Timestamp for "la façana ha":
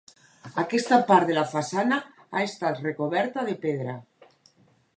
1.37-2.43